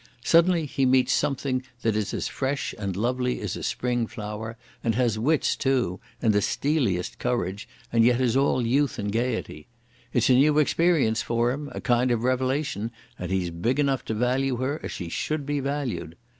[0.23, 4.95] Suddenly he meets something that is as fresh and lovely as a spring flower, and
[4.95, 9.67] has wits too, and the steeliest courage, and yet is all youth and gaiety.
[10.11, 14.15] It's a new experience for him, a kind of revelation, and he's big enough to
[14.15, 16.15] value her as she should be valued....